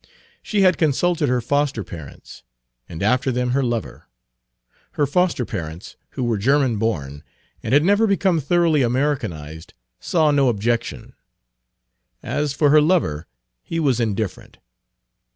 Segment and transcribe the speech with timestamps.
[0.41, 2.41] She had consulted her foster parents,
[2.89, 4.07] and after them her lover.
[4.93, 7.23] Her foster parents, who were German born,
[7.61, 11.13] and had never become thoroughly Americanized, saw no objection.
[12.23, 13.27] As for her lover,
[13.61, 14.57] he was indifferent.